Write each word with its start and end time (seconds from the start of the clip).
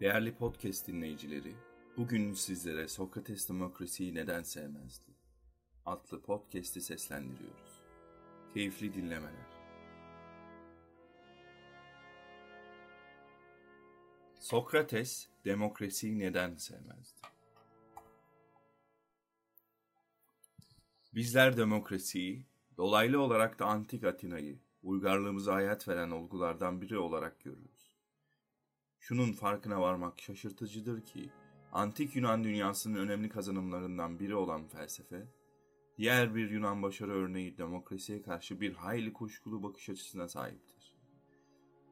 Değerli 0.00 0.34
podcast 0.34 0.88
dinleyicileri, 0.88 1.54
bugün 1.96 2.32
sizlere 2.32 2.88
Sokrates 2.88 3.48
demokrasiyi 3.48 4.14
neden 4.14 4.42
sevmezdi? 4.42 5.10
adlı 5.86 6.22
podcast'i 6.22 6.80
seslendiriyoruz. 6.80 7.82
Keyifli 8.54 8.94
dinlemeler. 8.94 9.46
Sokrates 14.40 15.28
demokrasiyi 15.44 16.18
neden 16.18 16.56
sevmezdi? 16.56 17.20
Bizler 21.14 21.56
demokrasiyi, 21.56 22.46
dolaylı 22.76 23.20
olarak 23.20 23.58
da 23.58 23.66
antik 23.66 24.04
Atina'yı, 24.04 24.58
uygarlığımıza 24.82 25.54
hayat 25.54 25.88
veren 25.88 26.10
olgulardan 26.10 26.80
biri 26.80 26.98
olarak 26.98 27.40
görürüz. 27.40 27.83
Şunun 29.08 29.32
farkına 29.32 29.80
varmak 29.80 30.20
şaşırtıcıdır 30.20 31.04
ki, 31.04 31.30
antik 31.72 32.16
Yunan 32.16 32.44
dünyasının 32.44 32.98
önemli 32.98 33.28
kazanımlarından 33.28 34.20
biri 34.20 34.34
olan 34.34 34.66
felsefe, 34.68 35.28
diğer 35.98 36.34
bir 36.34 36.50
Yunan 36.50 36.82
başarı 36.82 37.12
örneği 37.12 37.58
demokrasiye 37.58 38.22
karşı 38.22 38.60
bir 38.60 38.74
hayli 38.74 39.12
kuşkulu 39.12 39.62
bakış 39.62 39.88
açısına 39.88 40.28
sahiptir. 40.28 40.96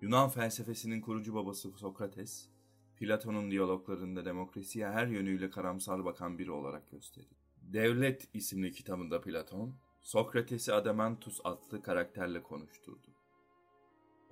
Yunan 0.01 0.29
felsefesinin 0.29 1.01
kurucu 1.01 1.35
babası 1.35 1.71
Sokrates, 1.71 2.49
Platon'un 2.97 3.51
diyaloglarında 3.51 4.25
demokrasiye 4.25 4.89
her 4.89 5.07
yönüyle 5.07 5.51
karamsar 5.51 6.05
bakan 6.05 6.39
biri 6.39 6.51
olarak 6.51 6.91
gösterir. 6.91 7.47
Devlet 7.63 8.29
isimli 8.35 8.73
kitabında 8.73 9.21
Platon, 9.21 9.75
Sokrates'i 10.01 10.73
Adamantus 10.73 11.41
adlı 11.45 11.83
karakterle 11.83 12.43
konuşturdu. 12.43 13.12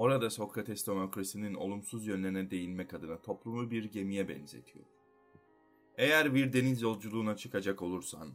Orada 0.00 0.30
Sokrates 0.30 0.86
demokrasinin 0.86 1.54
olumsuz 1.54 2.06
yönlerine 2.06 2.50
değinmek 2.50 2.94
adına 2.94 3.22
toplumu 3.22 3.70
bir 3.70 3.84
gemiye 3.84 4.28
benzetiyor. 4.28 4.84
Eğer 5.98 6.34
bir 6.34 6.52
deniz 6.52 6.82
yolculuğuna 6.82 7.36
çıkacak 7.36 7.82
olursan, 7.82 8.28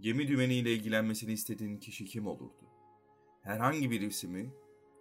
gemi 0.00 0.28
dümeniyle 0.28 0.72
ilgilenmesini 0.72 1.32
istediğin 1.32 1.76
kişi 1.76 2.04
kim 2.04 2.26
olurdu? 2.26 2.66
Herhangi 3.42 3.90
birisi 3.90 4.28
mi, 4.28 4.50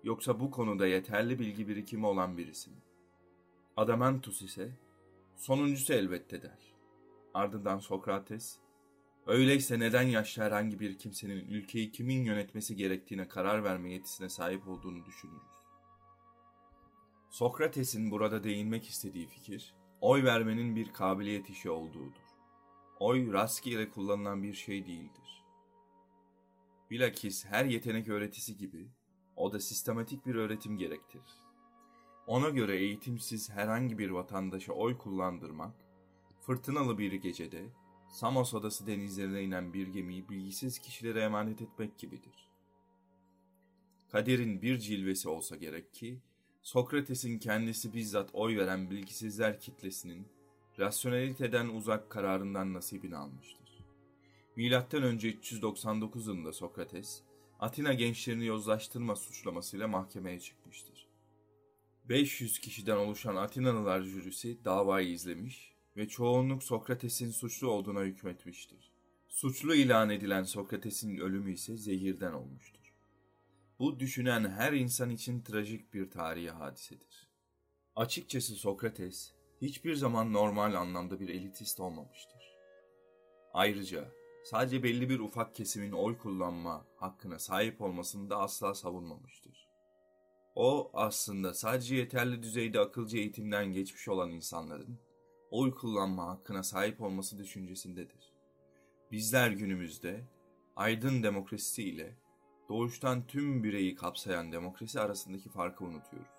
yoksa 0.03 0.39
bu 0.39 0.51
konuda 0.51 0.87
yeterli 0.87 1.39
bilgi 1.39 1.67
birikimi 1.67 2.05
olan 2.05 2.37
birisi 2.37 2.69
mi? 2.69 2.81
Adamantus 3.77 4.41
ise, 4.41 4.71
sonuncusu 5.35 5.93
elbette 5.93 6.41
der. 6.41 6.73
Ardından 7.33 7.79
Sokrates, 7.79 8.57
öyleyse 9.27 9.79
neden 9.79 10.07
yaşlı 10.07 10.43
herhangi 10.43 10.79
bir 10.79 10.97
kimsenin 10.97 11.45
ülkeyi 11.45 11.91
kimin 11.91 12.23
yönetmesi 12.23 12.75
gerektiğine 12.75 13.27
karar 13.27 13.63
verme 13.63 13.93
yetisine 13.93 14.29
sahip 14.29 14.67
olduğunu 14.67 15.05
düşünürüz. 15.05 15.60
Sokrates'in 17.31 18.11
burada 18.11 18.43
değinmek 18.43 18.87
istediği 18.87 19.27
fikir, 19.27 19.73
oy 20.01 20.23
vermenin 20.23 20.75
bir 20.75 20.93
kabiliyet 20.93 21.49
işi 21.49 21.69
olduğudur. 21.69 22.21
Oy 22.99 23.33
rastgele 23.33 23.89
kullanılan 23.89 24.43
bir 24.43 24.53
şey 24.53 24.85
değildir. 24.85 25.43
Bilakis 26.89 27.45
her 27.45 27.65
yetenek 27.65 28.07
öğretisi 28.07 28.57
gibi, 28.57 28.87
o 29.35 29.53
da 29.53 29.59
sistematik 29.59 30.25
bir 30.25 30.35
öğretim 30.35 30.77
gerektirir. 30.77 31.31
Ona 32.27 32.49
göre 32.49 32.77
eğitimsiz 32.77 33.49
herhangi 33.49 33.97
bir 33.97 34.09
vatandaşa 34.09 34.73
oy 34.73 34.97
kullandırmak, 34.97 35.75
fırtınalı 36.41 36.97
bir 36.97 37.13
gecede 37.13 37.65
Samos 38.09 38.53
adası 38.53 38.87
denizlerine 38.87 39.43
inen 39.43 39.73
bir 39.73 39.87
gemiyi 39.87 40.29
bilgisiz 40.29 40.79
kişilere 40.79 41.21
emanet 41.21 41.61
etmek 41.61 41.97
gibidir. 41.97 42.49
Kaderin 44.09 44.61
bir 44.61 44.77
cilvesi 44.77 45.29
olsa 45.29 45.55
gerek 45.55 45.93
ki, 45.93 46.21
Sokrates'in 46.61 47.39
kendisi 47.39 47.93
bizzat 47.93 48.29
oy 48.33 48.57
veren 48.57 48.89
bilgisizler 48.89 49.59
kitlesinin 49.59 50.27
rasyoneliteden 50.79 51.67
uzak 51.67 52.09
kararından 52.09 52.73
nasibini 52.73 53.15
almıştır. 53.15 53.85
Milattan 54.55 55.03
önce 55.03 55.29
399 55.29 56.27
yılında 56.27 56.53
Sokrates, 56.53 57.21
Atina 57.59 57.93
gençlerini 57.93 58.45
yozlaştırma 58.45 59.15
suçlamasıyla 59.15 59.87
mahkemeye 59.87 60.39
çıkmıştır. 60.39 61.07
500 62.09 62.59
kişiden 62.59 62.97
oluşan 62.97 63.35
Atinalılar 63.35 64.01
jürisi 64.01 64.65
davayı 64.65 65.09
izlemiş 65.09 65.75
ve 65.97 66.07
çoğunluk 66.07 66.63
Sokrates'in 66.63 67.31
suçlu 67.31 67.71
olduğuna 67.71 68.01
hükmetmiştir. 68.01 68.91
Suçlu 69.27 69.75
ilan 69.75 70.09
edilen 70.09 70.43
Sokrates'in 70.43 71.17
ölümü 71.17 71.53
ise 71.53 71.77
zehirden 71.77 72.33
olmuştur. 72.33 72.80
Bu 73.81 73.99
düşünen 73.99 74.49
her 74.49 74.73
insan 74.73 75.09
için 75.09 75.41
trajik 75.41 75.93
bir 75.93 76.11
tarihi 76.11 76.49
hadisedir. 76.49 77.29
Açıkçası 77.95 78.55
Sokrates 78.55 79.33
hiçbir 79.61 79.95
zaman 79.95 80.33
normal 80.33 80.73
anlamda 80.73 81.19
bir 81.19 81.29
elitist 81.29 81.79
olmamıştır. 81.79 82.41
Ayrıca 83.53 84.11
sadece 84.43 84.83
belli 84.83 85.09
bir 85.09 85.19
ufak 85.19 85.55
kesimin 85.55 85.91
oy 85.91 86.17
kullanma 86.17 86.85
hakkına 86.95 87.39
sahip 87.39 87.81
olmasını 87.81 88.29
da 88.29 88.37
asla 88.37 88.73
savunmamıştır. 88.73 89.69
O 90.55 90.91
aslında 90.93 91.53
sadece 91.53 91.95
yeterli 91.95 92.43
düzeyde 92.43 92.79
akılcı 92.79 93.17
eğitimden 93.17 93.73
geçmiş 93.73 94.07
olan 94.07 94.31
insanların 94.31 94.99
oy 95.51 95.75
kullanma 95.75 96.27
hakkına 96.27 96.63
sahip 96.63 97.01
olması 97.01 97.37
düşüncesindedir. 97.37 98.33
Bizler 99.11 99.51
günümüzde 99.51 100.23
aydın 100.75 101.23
demokrasi 101.23 101.83
ile 101.83 102.17
doğuştan 102.71 103.27
tüm 103.27 103.63
bireyi 103.63 103.95
kapsayan 103.95 104.51
demokrasi 104.51 104.99
arasındaki 104.99 105.49
farkı 105.49 105.83
unutuyoruz. 105.83 106.31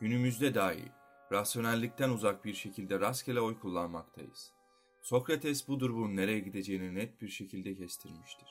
Günümüzde 0.00 0.54
dahi 0.54 0.92
rasyonellikten 1.32 2.10
uzak 2.10 2.44
bir 2.44 2.54
şekilde 2.54 3.00
rastgele 3.00 3.40
oy 3.40 3.58
kullanmaktayız. 3.58 4.52
Sokrates 5.00 5.68
bu 5.68 5.80
durumun 5.80 6.16
nereye 6.16 6.38
gideceğini 6.38 6.94
net 6.94 7.22
bir 7.22 7.28
şekilde 7.28 7.76
kestirmiştir. 7.76 8.48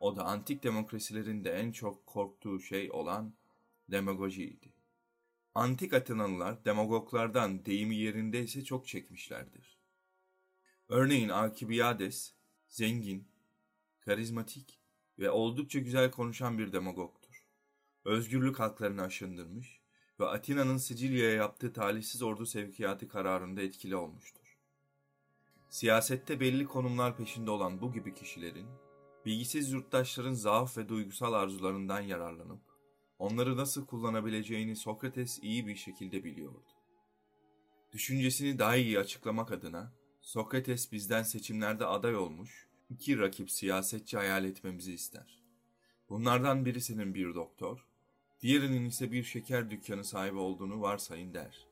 O 0.00 0.16
da 0.16 0.24
antik 0.24 0.62
demokrasilerin 0.62 1.44
de 1.44 1.52
en 1.52 1.72
çok 1.72 2.06
korktuğu 2.06 2.60
şey 2.60 2.90
olan 2.92 3.34
demagojiydi. 3.90 4.72
Antik 5.54 5.92
Atinalılar 5.92 6.64
demagoglardan 6.64 7.64
deyimi 7.64 7.96
yerindeyse 7.96 8.64
çok 8.64 8.86
çekmişlerdir. 8.86 9.78
Örneğin 10.88 11.28
Alkibiades, 11.28 12.34
zengin, 12.68 13.28
karizmatik 14.00 14.79
ve 15.20 15.30
oldukça 15.30 15.78
güzel 15.78 16.10
konuşan 16.10 16.58
bir 16.58 16.72
demagogtur. 16.72 17.44
Özgürlük 18.04 18.60
haklarını 18.60 19.02
aşındırmış 19.02 19.80
ve 20.20 20.26
Atina'nın 20.26 20.76
Sicilya'ya 20.76 21.34
yaptığı 21.34 21.72
talihsiz 21.72 22.22
ordu 22.22 22.46
sevkiyatı 22.46 23.08
kararında 23.08 23.62
etkili 23.62 23.96
olmuştur. 23.96 24.58
Siyasette 25.68 26.40
belli 26.40 26.64
konumlar 26.64 27.16
peşinde 27.16 27.50
olan 27.50 27.80
bu 27.80 27.92
gibi 27.92 28.14
kişilerin, 28.14 28.66
bilgisiz 29.26 29.72
yurttaşların 29.72 30.32
zaaf 30.32 30.78
ve 30.78 30.88
duygusal 30.88 31.32
arzularından 31.32 32.00
yararlanıp, 32.00 32.60
onları 33.18 33.56
nasıl 33.56 33.86
kullanabileceğini 33.86 34.76
Sokrates 34.76 35.38
iyi 35.42 35.66
bir 35.66 35.76
şekilde 35.76 36.24
biliyordu. 36.24 36.68
Düşüncesini 37.92 38.58
daha 38.58 38.76
iyi 38.76 38.98
açıklamak 38.98 39.52
adına, 39.52 39.92
Sokrates 40.20 40.92
bizden 40.92 41.22
seçimlerde 41.22 41.86
aday 41.86 42.16
olmuş 42.16 42.69
iki 42.90 43.18
rakip 43.18 43.50
siyasetçi 43.50 44.16
hayal 44.16 44.44
etmemizi 44.44 44.92
ister. 44.92 45.42
Bunlardan 46.08 46.64
birisinin 46.64 47.14
bir 47.14 47.34
doktor, 47.34 47.86
diğerinin 48.40 48.84
ise 48.84 49.12
bir 49.12 49.24
şeker 49.24 49.70
dükkanı 49.70 50.04
sahibi 50.04 50.38
olduğunu 50.38 50.80
varsayın 50.80 51.34
der 51.34 51.66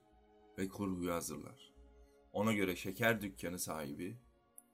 ve 0.59 0.69
kurguyu 0.69 1.13
hazırlar. 1.13 1.73
Ona 2.33 2.53
göre 2.53 2.77
şeker 2.77 3.23
dükkanı 3.23 3.59
sahibi 3.59 4.17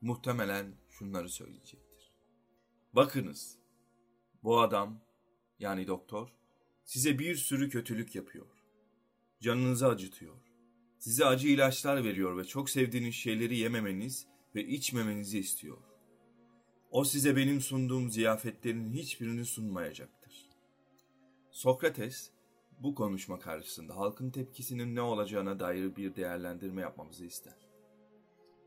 muhtemelen 0.01 0.75
şunları 0.91 1.29
söyleyecektir. 1.29 2.13
Bakınız, 2.93 3.59
bu 4.43 4.61
adam 4.61 5.01
yani 5.59 5.87
doktor 5.87 6.29
size 6.85 7.19
bir 7.19 7.35
sürü 7.35 7.71
kötülük 7.71 8.15
yapıyor. 8.15 8.47
Canınızı 9.41 9.87
acıtıyor. 9.87 10.37
Size 10.99 11.25
acı 11.25 11.49
ilaçlar 11.49 12.05
veriyor 12.05 12.37
ve 12.37 12.45
çok 12.45 12.71
sevdiğiniz 12.71 13.15
şeyleri 13.15 13.57
yememeniz 13.57 14.27
ve 14.55 14.67
içmemenizi 14.67 15.39
istiyor. 15.39 15.94
O 16.95 17.05
size 17.05 17.37
benim 17.37 17.61
sunduğum 17.61 18.11
ziyafetlerin 18.11 18.93
hiçbirini 18.93 19.45
sunmayacaktır. 19.45 20.33
Sokrates, 21.51 22.31
bu 22.79 22.95
konuşma 22.95 23.39
karşısında 23.39 23.97
halkın 23.97 24.31
tepkisinin 24.31 24.95
ne 24.95 25.01
olacağına 25.01 25.61
dair 25.61 25.97
bir 25.97 26.17
değerlendirme 26.17 26.83
yapmamızı 26.83 27.25
ister. 27.25 27.69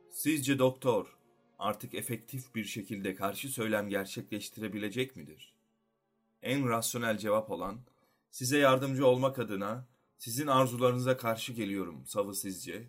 Sizce 0.09 0.59
doktor 0.59 1.17
artık 1.59 1.93
efektif 1.93 2.55
bir 2.55 2.65
şekilde 2.65 3.15
karşı 3.15 3.49
söylem 3.49 3.89
gerçekleştirebilecek 3.89 5.15
midir? 5.15 5.53
En 6.41 6.69
rasyonel 6.69 7.17
cevap 7.17 7.51
olan, 7.51 7.79
size 8.31 8.57
yardımcı 8.57 9.07
olmak 9.07 9.39
adına 9.39 9.87
sizin 10.17 10.47
arzularınıza 10.47 11.17
karşı 11.17 11.53
geliyorum 11.53 12.05
savı 12.05 12.35
sizce, 12.35 12.87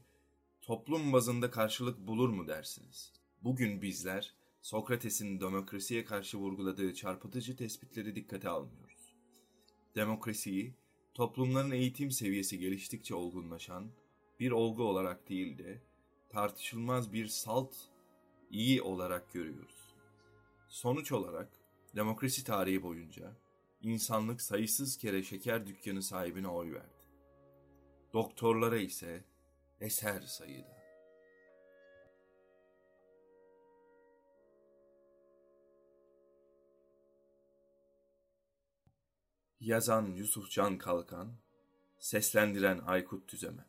toplum 0.60 1.12
bazında 1.12 1.50
karşılık 1.50 1.98
bulur 1.98 2.28
mu 2.28 2.48
dersiniz? 2.48 3.12
Bugün 3.42 3.82
bizler, 3.82 4.37
Sokrates'in 4.62 5.40
demokrasiye 5.40 6.04
karşı 6.04 6.38
vurguladığı 6.38 6.94
çarpıtıcı 6.94 7.56
tespitleri 7.56 8.16
dikkate 8.16 8.48
almıyoruz. 8.48 9.14
Demokrasiyi, 9.94 10.74
toplumların 11.14 11.70
eğitim 11.70 12.10
seviyesi 12.10 12.58
geliştikçe 12.58 13.14
olgunlaşan, 13.14 13.90
bir 14.40 14.50
olgu 14.50 14.82
olarak 14.82 15.28
değil 15.28 15.58
de 15.58 15.82
tartışılmaz 16.28 17.12
bir 17.12 17.26
salt 17.26 17.74
iyi 18.50 18.82
olarak 18.82 19.32
görüyoruz. 19.32 19.94
Sonuç 20.68 21.12
olarak 21.12 21.48
demokrasi 21.96 22.44
tarihi 22.44 22.82
boyunca 22.82 23.36
insanlık 23.82 24.42
sayısız 24.42 24.96
kere 24.96 25.22
şeker 25.22 25.66
dükkanı 25.66 26.02
sahibine 26.02 26.48
oy 26.48 26.72
verdi. 26.72 26.98
Doktorlara 28.12 28.78
ise 28.78 29.24
eser 29.80 30.20
sayıda. 30.20 30.77
Yazan 39.60 40.14
Yusuf 40.14 40.50
Can 40.50 40.78
Kalkan, 40.78 41.32
seslendiren 41.98 42.78
Aykut 42.78 43.28
Tüzemen. 43.28 43.64